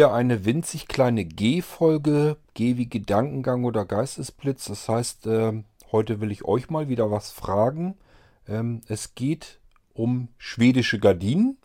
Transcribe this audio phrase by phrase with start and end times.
[0.00, 4.64] Wieder eine winzig kleine G-Folge, G wie Gedankengang oder Geistesblitz.
[4.64, 5.62] Das heißt, äh,
[5.92, 7.98] heute will ich euch mal wieder was fragen.
[8.48, 9.60] Ähm, es geht
[9.92, 11.58] um schwedische Gardinen.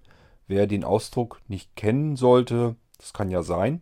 [0.49, 3.81] Wer den Ausdruck nicht kennen sollte, das kann ja sein,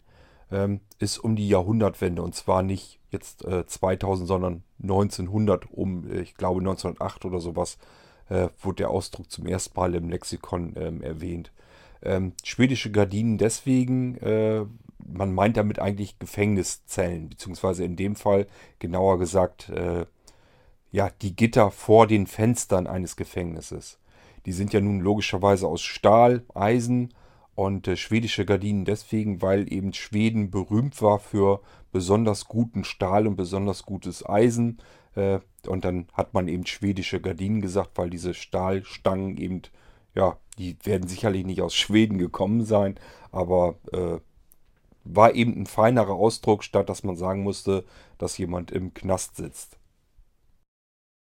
[0.52, 2.22] ähm, ist um die Jahrhundertwende.
[2.22, 7.80] Und zwar nicht jetzt äh, 2000, sondern 1900, um, äh, ich glaube 1908 oder sowas,
[8.30, 11.52] äh, wurde der Ausdruck zum ersten Mal im Lexikon ähm, erwähnt.
[12.04, 14.66] Ähm, schwedische Gardinen deswegen, äh,
[15.06, 18.48] man meint damit eigentlich Gefängniszellen, beziehungsweise in dem Fall
[18.80, 20.06] genauer gesagt, äh,
[20.92, 24.00] ja, die Gitter vor den Fenstern eines Gefängnisses.
[24.46, 27.14] Die sind ja nun logischerweise aus Stahl, Eisen
[27.56, 33.36] und äh, schwedische Gardinen deswegen, weil eben Schweden berühmt war für besonders guten Stahl und
[33.36, 34.80] besonders gutes Eisen.
[35.16, 39.62] Äh, und dann hat man eben schwedische Gardinen gesagt, weil diese Stahlstangen eben
[40.16, 43.00] ja, die werden sicherlich nicht aus Schweden gekommen sein,
[43.32, 44.20] aber äh,
[45.04, 47.84] war eben ein feinerer Ausdruck, statt dass man sagen musste,
[48.18, 49.78] dass jemand im Knast sitzt.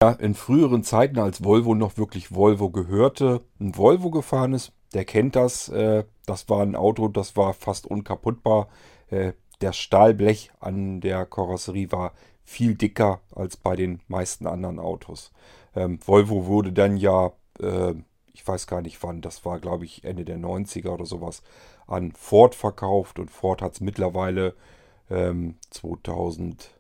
[0.03, 5.05] Ja, in früheren Zeiten, als Volvo noch wirklich Volvo gehörte, ein Volvo gefahren ist, der
[5.05, 5.69] kennt das.
[5.69, 8.69] Äh, das war ein Auto, das war fast unkaputtbar.
[9.09, 12.13] Äh, der Stahlblech an der Karosserie war
[12.45, 15.33] viel dicker als bei den meisten anderen Autos.
[15.75, 17.95] Ähm, Volvo wurde dann ja äh,
[18.37, 21.43] ich weiß gar nicht wann, das war glaube ich Ende der 90er oder sowas,
[21.87, 24.55] an Ford verkauft und Ford hat es mittlerweile
[25.09, 26.71] ähm, 2010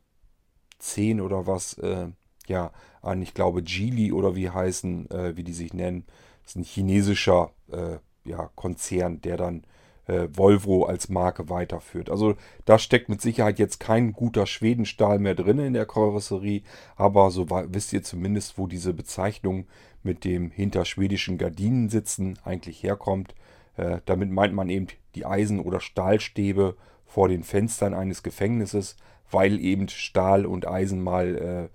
[1.20, 2.08] oder was, äh,
[2.46, 6.04] ja, an, ich glaube, Geely oder wie heißen, äh, wie die sich nennen.
[6.42, 9.64] Das ist ein chinesischer äh, ja, Konzern, der dann
[10.06, 12.10] äh, Volvo als Marke weiterführt.
[12.10, 16.62] Also da steckt mit Sicherheit jetzt kein guter Schwedenstahl mehr drin in der Karosserie,
[16.96, 19.66] aber so wisst ihr zumindest, wo diese Bezeichnung
[20.02, 23.34] mit dem hinter schwedischen Gardinen sitzen eigentlich herkommt.
[23.77, 28.96] Äh, damit meint man eben die Eisen- oder Stahlstäbe vor den Fenstern eines Gefängnisses,
[29.30, 31.68] weil eben Stahl und Eisen mal äh,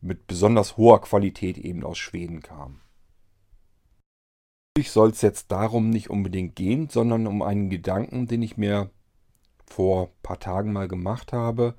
[0.00, 2.80] mit besonders hoher Qualität eben aus Schweden kamen
[4.84, 8.90] soll es jetzt darum nicht unbedingt gehen, sondern um einen Gedanken, den ich mir
[9.66, 11.74] vor ein paar Tagen mal gemacht habe.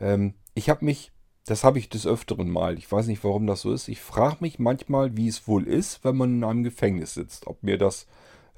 [0.00, 1.12] Ähm, ich habe mich,
[1.44, 4.38] das habe ich des Öfteren mal, ich weiß nicht, warum das so ist, ich frage
[4.40, 7.46] mich manchmal, wie es wohl ist, wenn man in einem Gefängnis sitzt.
[7.46, 8.06] Ob mir das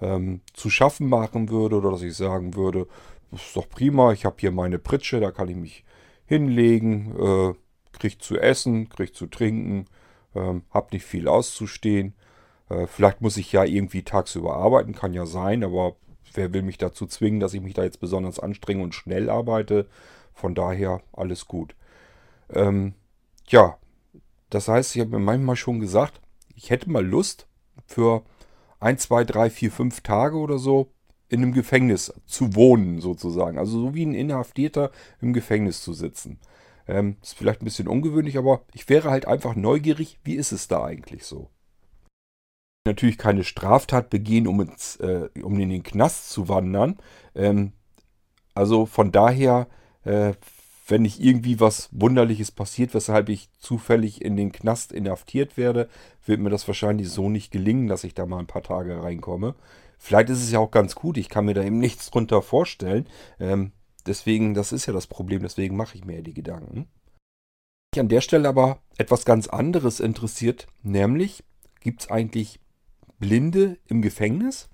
[0.00, 2.86] ähm, zu schaffen machen würde oder dass ich sagen würde,
[3.30, 5.84] das ist doch prima, ich habe hier meine Pritsche, da kann ich mich
[6.24, 7.54] hinlegen, äh,
[7.92, 9.86] krieg zu essen, krieg zu trinken,
[10.34, 12.14] ähm, habe nicht viel auszustehen.
[12.70, 15.96] Äh, vielleicht muss ich ja irgendwie tagsüber arbeiten, kann ja sein, aber
[16.34, 19.86] wer will mich dazu zwingen, dass ich mich da jetzt besonders anstrenge und schnell arbeite?
[20.32, 21.74] Von daher alles gut.
[22.50, 22.94] Ähm,
[23.48, 23.78] ja,
[24.50, 26.20] das heißt, ich habe mir manchmal schon gesagt,
[26.54, 27.46] ich hätte mal Lust
[27.86, 28.22] für
[28.80, 30.92] ein, zwei, drei, vier, fünf Tage oder so
[31.28, 33.58] in einem Gefängnis zu wohnen, sozusagen.
[33.58, 34.90] Also so wie ein Inhaftierter
[35.20, 36.38] im Gefängnis zu sitzen.
[36.86, 40.68] Ähm, ist vielleicht ein bisschen ungewöhnlich, aber ich wäre halt einfach neugierig, wie ist es
[40.68, 41.50] da eigentlich so?
[42.88, 46.96] Natürlich keine Straftat begehen, um, ins, äh, um in den Knast zu wandern.
[47.34, 47.72] Ähm,
[48.54, 49.68] also von daher,
[50.04, 50.32] äh,
[50.88, 55.88] wenn nicht irgendwie was Wunderliches passiert, weshalb ich zufällig in den Knast inhaftiert werde,
[56.24, 59.54] wird mir das wahrscheinlich so nicht gelingen, dass ich da mal ein paar Tage reinkomme.
[59.98, 63.06] Vielleicht ist es ja auch ganz gut, ich kann mir da eben nichts drunter vorstellen.
[63.38, 63.72] Ähm,
[64.06, 66.88] deswegen, das ist ja das Problem, deswegen mache ich mir ja die Gedanken.
[67.94, 71.44] Mich an der Stelle aber etwas ganz anderes interessiert, nämlich
[71.80, 72.60] gibt es eigentlich
[73.18, 74.68] Blinde im Gefängnis.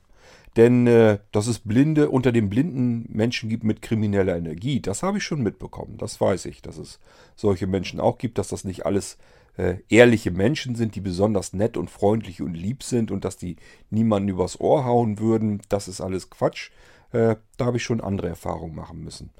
[0.56, 5.18] Denn äh, dass es Blinde unter den blinden Menschen gibt mit krimineller Energie, das habe
[5.18, 5.98] ich schon mitbekommen.
[5.98, 7.00] Das weiß ich, dass es
[7.34, 9.18] solche Menschen auch gibt, dass das nicht alles
[9.56, 13.56] äh, ehrliche Menschen sind, die besonders nett und freundlich und lieb sind und dass die
[13.90, 15.60] niemanden übers Ohr hauen würden.
[15.68, 16.70] Das ist alles Quatsch.
[17.12, 19.30] Äh, da habe ich schon andere Erfahrungen machen müssen.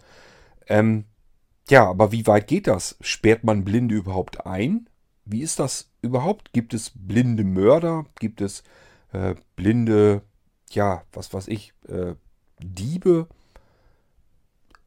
[0.66, 1.04] Ähm,
[1.68, 2.96] ja, aber wie weit geht das?
[3.00, 4.88] Sperrt man Blinde überhaupt ein?
[5.24, 6.52] Wie ist das überhaupt?
[6.52, 8.04] Gibt es blinde Mörder?
[8.18, 8.62] Gibt es
[9.14, 10.22] äh, blinde,
[10.70, 12.14] ja, was weiß ich, äh,
[12.60, 13.28] Diebe.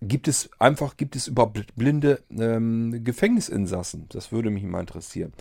[0.02, 4.06] Gibt es einfach, gibt es überhaupt blinde ähm, Gefängnisinsassen?
[4.10, 5.34] Das würde mich mal interessieren.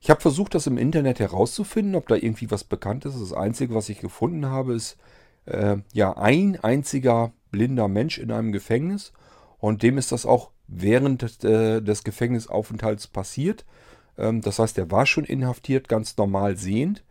[0.00, 3.20] Ich habe versucht, das im Internet herauszufinden, ob da irgendwie was bekannt ist.
[3.20, 4.96] Das Einzige, was ich gefunden habe, ist
[5.44, 9.12] äh, ja ein einziger blinder Mensch in einem Gefängnis.
[9.58, 13.66] Und dem ist das auch während äh, des Gefängnisaufenthalts passiert.
[14.16, 17.04] Ähm, das heißt, er war schon inhaftiert, ganz normal sehend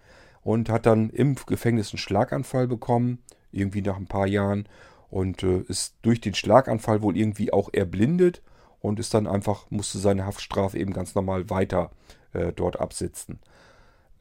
[0.49, 3.19] und hat dann im Gefängnis einen Schlaganfall bekommen,
[3.51, 4.67] irgendwie nach ein paar Jahren
[5.11, 8.41] und äh, ist durch den Schlaganfall wohl irgendwie auch erblindet
[8.79, 11.91] und ist dann einfach, musste seine Haftstrafe eben ganz normal weiter
[12.33, 13.37] äh, dort absitzen.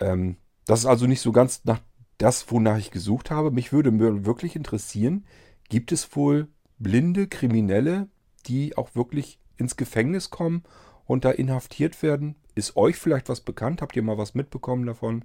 [0.01, 0.37] Ähm,
[0.67, 1.81] das ist also nicht so ganz nach
[2.19, 3.51] das, wonach ich gesucht habe.
[3.51, 5.25] Mich würde wirklich interessieren,
[5.71, 6.49] gibt es wohl
[6.79, 8.07] blinde Kriminelle,
[8.45, 10.63] die auch wirklich ins Gefängnis kommen
[11.07, 12.37] und da inhaftiert werden.
[12.55, 13.81] Ist euch vielleicht was bekannt?
[13.81, 15.25] Habt ihr mal was mitbekommen davon?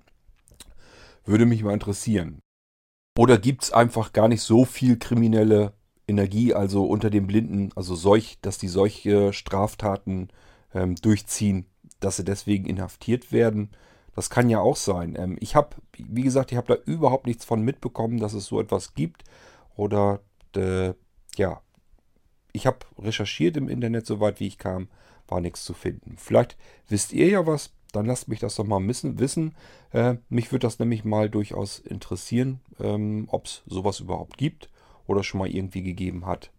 [1.26, 2.40] Würde mich mal interessieren.
[3.18, 5.74] Oder gibt es einfach gar nicht so viel kriminelle
[6.08, 10.30] Energie, also unter den Blinden, also solch, dass die solche Straftaten
[10.74, 11.66] ähm, durchziehen,
[12.00, 13.70] dass sie deswegen inhaftiert werden?
[14.16, 15.16] Das kann ja auch sein.
[15.18, 18.60] Ähm, ich habe, wie gesagt, ich habe da überhaupt nichts von mitbekommen, dass es so
[18.60, 19.24] etwas gibt.
[19.76, 20.22] Oder,
[20.56, 20.94] äh,
[21.38, 21.62] ja,
[22.52, 24.88] ich habe recherchiert im Internet, soweit wie ich kam,
[25.28, 26.16] war nichts zu finden.
[26.18, 29.56] Vielleicht wisst ihr ja was, dann lasst mich das doch mal wissen.
[29.92, 34.70] Äh, mich würde das nämlich mal durchaus interessieren, ähm, ob es sowas überhaupt gibt
[35.08, 36.52] oder schon mal irgendwie gegeben hat.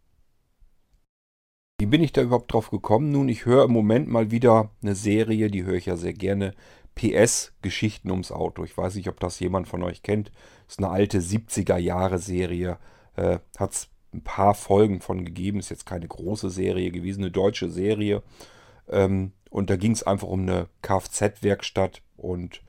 [1.80, 3.10] Wie bin ich da überhaupt drauf gekommen?
[3.10, 6.54] Nun, ich höre im Moment mal wieder eine Serie, die höre ich ja sehr gerne.
[6.94, 8.62] PS Geschichten ums Auto.
[8.62, 10.30] Ich weiß nicht, ob das jemand von euch kennt.
[10.68, 12.78] Ist eine alte 70er Jahre Serie.
[13.16, 15.58] Äh, Hat es ein paar Folgen von gegeben.
[15.58, 18.22] Ist jetzt keine große Serie gewesen, eine deutsche Serie.
[18.88, 22.02] Ähm, und da ging es einfach um eine Kfz-Werkstatt.
[22.16, 22.60] Und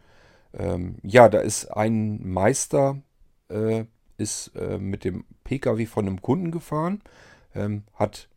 [0.53, 3.01] ähm, ja, da ist ein Meister,
[3.49, 3.85] äh,
[4.17, 7.01] ist äh, mit dem Pkw von einem Kunden gefahren,
[7.55, 8.29] ähm, hat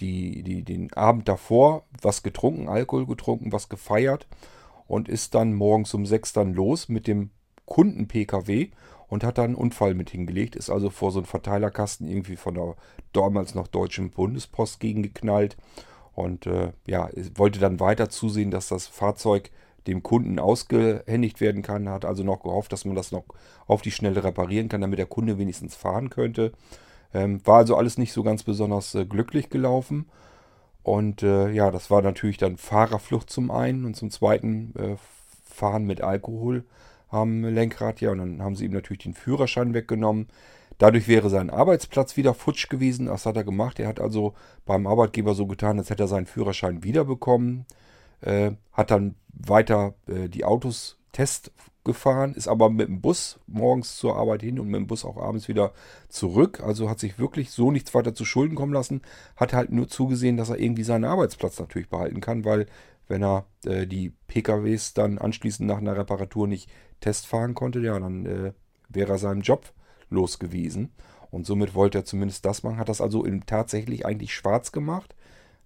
[0.00, 4.26] die, die, den Abend davor was getrunken, Alkohol getrunken, was gefeiert
[4.88, 7.30] und ist dann morgens um sechs dann los mit dem
[7.66, 8.70] Kunden-Pkw
[9.06, 12.54] und hat dann einen Unfall mit hingelegt, ist also vor so einem Verteilerkasten irgendwie von
[12.54, 12.74] der
[13.12, 15.56] damals noch deutschen Bundespost gegengeknallt
[16.14, 19.50] und äh, ja, wollte dann weiter zusehen, dass das Fahrzeug
[19.86, 21.88] dem Kunden ausgehändigt werden kann.
[21.88, 23.24] Hat also noch gehofft, dass man das noch
[23.66, 26.52] auf die Schnelle reparieren kann, damit der Kunde wenigstens fahren könnte.
[27.14, 30.06] Ähm, war also alles nicht so ganz besonders äh, glücklich gelaufen.
[30.82, 34.96] Und äh, ja, das war natürlich dann Fahrerflucht zum einen und zum zweiten äh,
[35.44, 36.64] Fahren mit Alkohol
[37.08, 38.00] am Lenkrad.
[38.00, 40.28] Ja, und dann haben sie ihm natürlich den Führerschein weggenommen.
[40.82, 43.06] Dadurch wäre sein Arbeitsplatz wieder futsch gewesen.
[43.06, 43.78] Das hat er gemacht.
[43.78, 44.34] Er hat also
[44.66, 47.66] beim Arbeitgeber so getan, als hätte er seinen Führerschein wiederbekommen.
[48.20, 51.52] Äh, hat dann weiter äh, die Autos Test
[51.84, 55.18] gefahren, ist aber mit dem Bus morgens zur Arbeit hin und mit dem Bus auch
[55.18, 55.72] abends wieder
[56.08, 56.58] zurück.
[56.58, 59.02] Also hat sich wirklich so nichts weiter zu Schulden kommen lassen.
[59.36, 62.66] Hat halt nur zugesehen, dass er irgendwie seinen Arbeitsplatz natürlich behalten kann, weil
[63.06, 66.68] wenn er äh, die PKWs dann anschließend nach einer Reparatur nicht
[66.98, 68.52] testfahren konnte, ja, dann äh,
[68.88, 69.72] wäre er seinem Job
[70.12, 70.92] los gewesen.
[71.30, 72.78] Und somit wollte er zumindest das machen.
[72.78, 75.14] Hat das also tatsächlich eigentlich schwarz gemacht.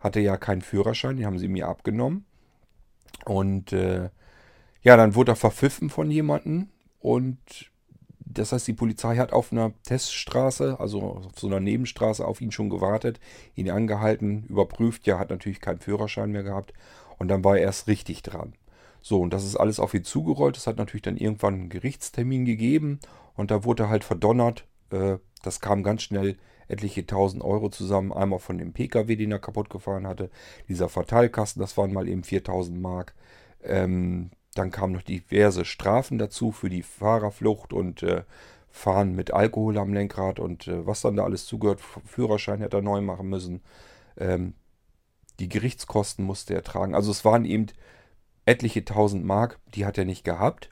[0.00, 2.24] Hatte ja keinen Führerschein, den haben sie mir abgenommen.
[3.24, 4.10] Und äh,
[4.82, 6.68] ja, dann wurde er verpfiffen von jemandem
[7.00, 7.70] und
[8.36, 12.50] das heißt, die Polizei hat auf einer Teststraße, also auf so einer Nebenstraße, auf ihn
[12.50, 13.20] schon gewartet,
[13.54, 15.06] ihn angehalten, überprüft.
[15.06, 16.72] Ja, hat natürlich keinen Führerschein mehr gehabt.
[17.18, 18.54] Und dann war er erst richtig dran.
[19.00, 20.56] So, und das ist alles auf ihn zugerollt.
[20.56, 22.98] Es hat natürlich dann irgendwann einen Gerichtstermin gegeben.
[23.36, 24.66] Und da wurde halt verdonnert.
[24.90, 26.36] Äh, das kam ganz schnell
[26.68, 28.12] etliche tausend Euro zusammen.
[28.12, 30.30] Einmal von dem PKW, den er kaputt gefahren hatte.
[30.68, 33.14] Dieser Verteilkasten, das waren mal eben 4000 Mark.
[33.62, 38.22] Ähm, dann kamen noch diverse Strafen dazu für die Fahrerflucht und äh,
[38.70, 41.80] Fahren mit Alkohol am Lenkrad und äh, was dann da alles zugehört.
[41.80, 43.62] Führerschein hätte er neu machen müssen.
[44.18, 44.54] Ähm,
[45.38, 46.94] die Gerichtskosten musste er tragen.
[46.94, 47.66] Also es waren eben
[48.44, 50.70] etliche tausend Mark, die hat er nicht gehabt.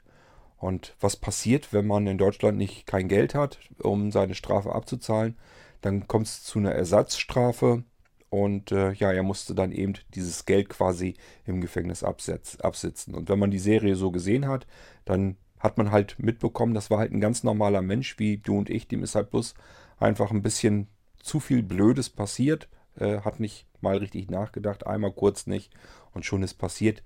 [0.57, 5.37] Und was passiert, wenn man in Deutschland nicht kein Geld hat, um seine Strafe abzuzahlen?
[5.81, 7.83] Dann kommt es zu einer Ersatzstrafe
[8.29, 13.15] und äh, ja, er musste dann eben dieses Geld quasi im Gefängnis absetz, absitzen.
[13.15, 14.65] Und wenn man die Serie so gesehen hat,
[15.05, 18.69] dann hat man halt mitbekommen, das war halt ein ganz normaler Mensch wie du und
[18.69, 18.87] ich.
[18.87, 19.53] Dem ist halt bloß
[19.99, 20.87] einfach ein bisschen
[21.21, 22.67] zu viel Blödes passiert.
[22.97, 25.73] Äh, hat nicht mal richtig nachgedacht, einmal kurz nicht
[26.13, 27.03] und schon ist passiert.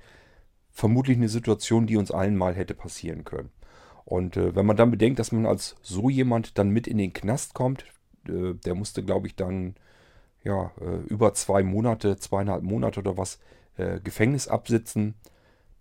[0.71, 3.51] Vermutlich eine Situation, die uns allen mal hätte passieren können.
[4.05, 7.13] Und äh, wenn man dann bedenkt, dass man als so jemand dann mit in den
[7.13, 7.85] Knast kommt,
[8.27, 9.75] äh, der musste, glaube ich, dann
[10.43, 13.39] ja, äh, über zwei Monate, zweieinhalb Monate oder was
[13.77, 15.15] äh, Gefängnis absitzen,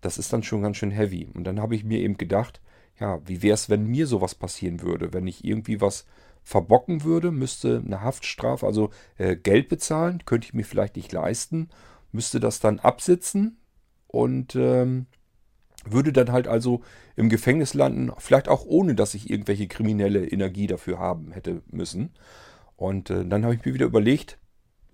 [0.01, 1.29] das ist dann schon ganz schön heavy.
[1.33, 2.61] Und dann habe ich mir eben gedacht,
[2.99, 5.13] ja, wie wäre es, wenn mir sowas passieren würde?
[5.13, 6.05] Wenn ich irgendwie was
[6.43, 11.69] verbocken würde, müsste eine Haftstrafe, also äh, Geld bezahlen, könnte ich mir vielleicht nicht leisten,
[12.11, 13.57] müsste das dann absitzen
[14.09, 15.05] und ähm,
[15.85, 16.81] würde dann halt also
[17.15, 22.11] im Gefängnis landen, vielleicht auch ohne, dass ich irgendwelche kriminelle Energie dafür haben hätte müssen.
[22.75, 24.39] Und äh, dann habe ich mir wieder überlegt,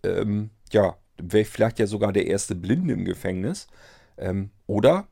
[0.03, 3.67] ähm, ja, wäre ich vielleicht ja sogar der erste Blinde im Gefängnis.
[4.17, 5.07] Ähm, oder,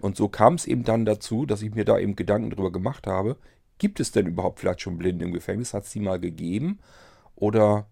[0.00, 3.06] und so kam es eben dann dazu, dass ich mir da eben Gedanken drüber gemacht
[3.06, 3.36] habe,
[3.78, 5.74] gibt es denn überhaupt vielleicht schon Blinde im Gefängnis?
[5.74, 6.78] Hat es die mal gegeben?
[7.34, 7.86] Oder,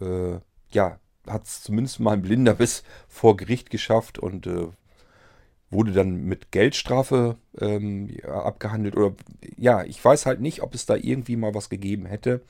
[0.00, 0.38] äh,
[0.70, 4.68] ja, hat es zumindest mal ein Blinder bis vor Gericht geschafft und äh,
[5.72, 8.96] wurde dann mit Geldstrafe ähm, ja, abgehandelt.
[8.96, 9.14] Oder
[9.56, 12.42] ja, ich weiß halt nicht, ob es da irgendwie mal was gegeben hätte.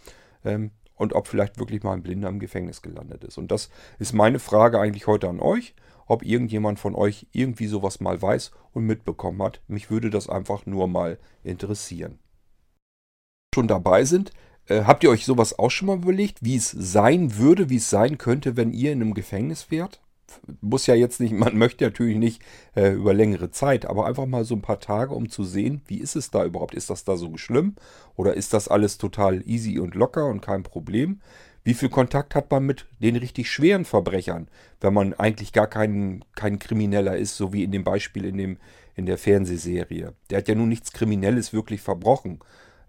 [0.44, 3.36] Ähm, und ob vielleicht wirklich mal ein Blinder im Gefängnis gelandet ist.
[3.36, 5.74] Und das ist meine Frage eigentlich heute an euch,
[6.06, 9.62] ob irgendjemand von euch irgendwie sowas mal weiß und mitbekommen hat.
[9.66, 12.18] Mich würde das einfach nur mal interessieren.
[13.54, 14.32] Schon dabei sind,
[14.66, 17.90] äh, habt ihr euch sowas auch schon mal überlegt, wie es sein würde, wie es
[17.90, 20.00] sein könnte, wenn ihr in einem Gefängnis wärt?
[20.60, 22.42] Muss ja jetzt nicht, man möchte natürlich nicht
[22.74, 25.98] äh, über längere Zeit, aber einfach mal so ein paar Tage, um zu sehen, wie
[25.98, 26.74] ist es da überhaupt?
[26.74, 27.76] Ist das da so schlimm?
[28.16, 31.20] Oder ist das alles total easy und locker und kein Problem?
[31.64, 34.48] Wie viel Kontakt hat man mit den richtig schweren Verbrechern,
[34.80, 38.56] wenn man eigentlich gar kein, kein Krimineller ist, so wie in dem Beispiel in, dem,
[38.96, 40.12] in der Fernsehserie?
[40.30, 42.40] Der hat ja nun nichts Kriminelles wirklich verbrochen.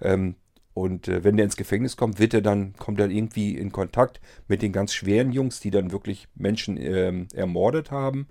[0.01, 0.35] Ähm,
[0.74, 4.20] und äh, wenn der ins Gefängnis kommt, wird er dann, kommt er irgendwie in Kontakt
[4.48, 8.27] mit den ganz schweren Jungs, die dann wirklich Menschen ähm, ermordet haben.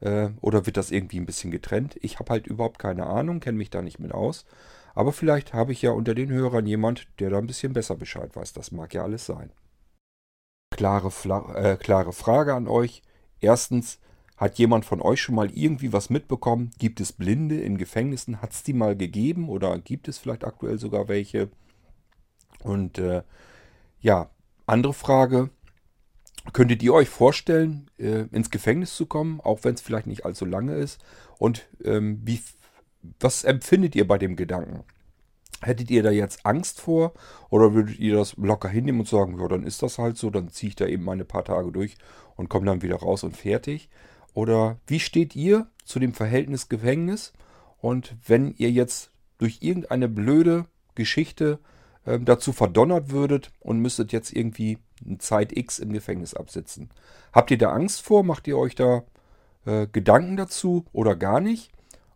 [0.00, 1.96] Äh, oder wird das irgendwie ein bisschen getrennt?
[2.02, 4.44] Ich habe halt überhaupt keine Ahnung, kenne mich da nicht mit aus.
[4.94, 8.34] Aber vielleicht habe ich ja unter den Hörern jemand, der da ein bisschen besser Bescheid
[8.34, 8.52] weiß.
[8.52, 9.50] Das mag ja alles sein.
[10.70, 11.10] Klare,
[11.54, 13.02] äh, klare Frage an euch.
[13.40, 13.98] Erstens,
[14.36, 16.70] hat jemand von euch schon mal irgendwie was mitbekommen?
[16.78, 18.42] Gibt es Blinde in Gefängnissen?
[18.42, 21.48] Hat es die mal gegeben oder gibt es vielleicht aktuell sogar welche?
[22.66, 23.22] Und äh,
[24.00, 24.28] ja,
[24.66, 25.50] andere Frage.
[26.52, 30.44] Könntet ihr euch vorstellen, äh, ins Gefängnis zu kommen, auch wenn es vielleicht nicht allzu
[30.44, 31.00] lange ist?
[31.38, 32.40] Und ähm, wie,
[33.18, 34.84] was empfindet ihr bei dem Gedanken?
[35.62, 37.14] Hättet ihr da jetzt Angst vor
[37.50, 40.50] oder würdet ihr das locker hinnehmen und sagen, ja, dann ist das halt so, dann
[40.50, 41.96] ziehe ich da eben meine paar Tage durch
[42.36, 43.88] und komme dann wieder raus und fertig?
[44.34, 47.32] Oder wie steht ihr zu dem Verhältnis Gefängnis?
[47.78, 51.58] Und wenn ihr jetzt durch irgendeine blöde Geschichte
[52.06, 56.90] dazu verdonnert würdet und müsstet jetzt irgendwie eine Zeit X im Gefängnis absitzen.
[57.32, 58.22] Habt ihr da Angst vor?
[58.22, 59.02] Macht ihr euch da
[59.66, 61.70] äh, Gedanken dazu oder gar nicht?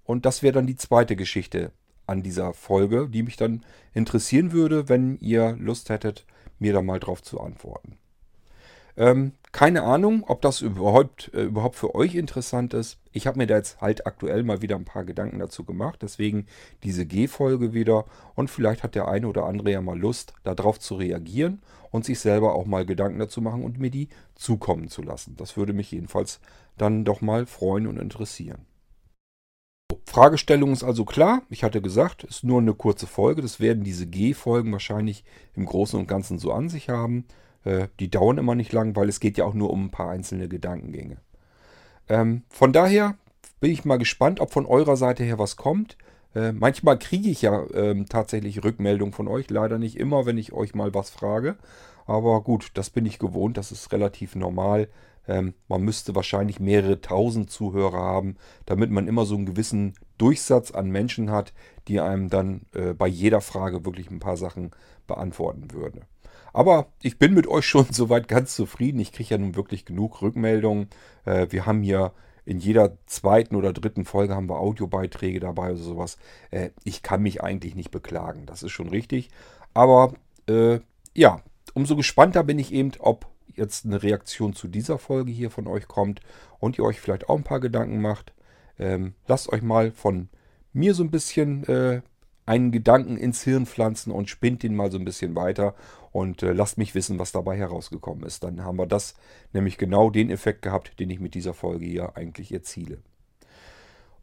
[0.05, 1.73] Und das wäre dann die zweite Geschichte
[2.07, 6.25] an dieser Folge, die mich dann interessieren würde, wenn ihr Lust hättet,
[6.59, 7.97] mir da mal drauf zu antworten.
[8.97, 12.99] Ähm, keine Ahnung, ob das überhaupt, äh, überhaupt für euch interessant ist.
[13.13, 16.01] Ich habe mir da jetzt halt aktuell mal wieder ein paar Gedanken dazu gemacht.
[16.03, 16.47] Deswegen
[16.85, 18.05] diese G-Folge wieder.
[18.35, 22.21] Und vielleicht hat der eine oder andere ja mal Lust, darauf zu reagieren und sich
[22.21, 25.37] selber auch mal Gedanken dazu machen und mir die zukommen zu lassen.
[25.37, 26.41] Das würde mich jedenfalls
[26.79, 28.67] dann doch mal freuen und interessieren.
[30.07, 31.43] Fragestellung ist also klar.
[31.51, 33.43] Ich hatte gesagt, es ist nur eine kurze Folge.
[33.43, 35.25] Das werden diese G-Folgen wahrscheinlich
[35.55, 37.27] im Großen und Ganzen so an sich haben.
[37.65, 40.11] Äh, die dauern immer nicht lang, weil es geht ja auch nur um ein paar
[40.11, 41.19] einzelne Gedankengänge.
[42.11, 43.15] Ähm, von daher
[43.61, 45.97] bin ich mal gespannt, ob von eurer Seite her was kommt.
[46.35, 49.49] Äh, manchmal kriege ich ja ähm, tatsächlich Rückmeldungen von euch.
[49.49, 51.57] Leider nicht immer, wenn ich euch mal was frage.
[52.07, 53.57] Aber gut, das bin ich gewohnt.
[53.57, 54.89] Das ist relativ normal.
[55.29, 58.37] Ähm, man müsste wahrscheinlich mehrere tausend Zuhörer haben,
[58.67, 61.53] damit man immer so einen gewissen Durchsatz an Menschen hat,
[61.87, 64.73] die einem dann äh, bei jeder Frage wirklich ein paar Sachen
[65.07, 66.03] beantworten würden.
[66.53, 69.01] Aber ich bin mit euch schon soweit ganz zufrieden.
[69.01, 70.89] Ich kriege ja nun wirklich genug Rückmeldungen.
[71.25, 72.13] Äh, wir haben hier
[72.45, 76.19] in jeder zweiten oder dritten Folge haben wir Audiobeiträge dabei oder sowas.
[76.51, 78.47] Äh, ich kann mich eigentlich nicht beklagen.
[78.47, 79.31] Das ist schon richtig.
[79.75, 80.15] Aber
[80.49, 80.81] äh,
[81.15, 81.43] ja,
[81.75, 85.87] umso gespannter bin ich eben, ob jetzt eine Reaktion zu dieser Folge hier von euch
[85.87, 86.21] kommt
[86.59, 88.33] und ihr euch vielleicht auch ein paar Gedanken macht.
[88.79, 90.29] Ähm, lasst euch mal von
[90.73, 92.01] mir so ein bisschen äh,
[92.51, 95.77] einen Gedanken ins Hirn pflanzen und spinnt den mal so ein bisschen weiter
[96.11, 98.43] und äh, lasst mich wissen, was dabei herausgekommen ist.
[98.43, 99.15] Dann haben wir das
[99.53, 102.99] nämlich genau den Effekt gehabt, den ich mit dieser Folge hier eigentlich erziele.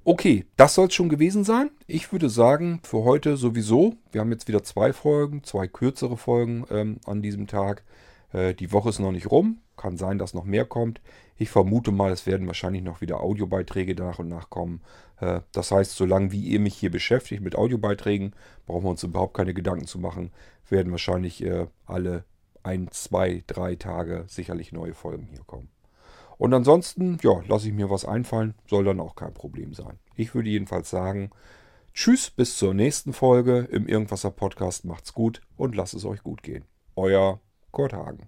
[0.03, 1.69] Okay, das soll es schon gewesen sein.
[1.85, 3.95] Ich würde sagen, für heute sowieso.
[4.11, 7.85] Wir haben jetzt wieder zwei Folgen, zwei kürzere Folgen ähm, an diesem Tag.
[8.33, 9.61] Äh, die Woche ist noch nicht rum.
[9.77, 11.01] Kann sein, dass noch mehr kommt.
[11.37, 14.81] Ich vermute mal, es werden wahrscheinlich noch wieder Audiobeiträge nach und nach kommen.
[15.19, 18.33] Äh, das heißt, solange wie ihr mich hier beschäftigt mit Audiobeiträgen,
[18.65, 20.31] brauchen wir uns überhaupt keine Gedanken zu machen.
[20.69, 22.25] Werden wahrscheinlich äh, alle
[22.63, 25.69] ein, zwei, drei Tage sicherlich neue Folgen hier kommen.
[26.37, 29.97] Und ansonsten, ja, lasse ich mir was einfallen, soll dann auch kein Problem sein.
[30.15, 31.31] Ich würde jedenfalls sagen,
[31.93, 34.85] tschüss, bis zur nächsten Folge im Irgendwasser Podcast.
[34.85, 36.65] Macht's gut und lasst es euch gut gehen.
[36.95, 37.39] Euer
[37.71, 38.27] Kurt Hagen.